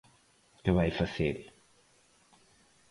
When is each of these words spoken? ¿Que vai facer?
¿Que 0.63 0.71
vai 0.77 0.89
facer? 0.99 1.35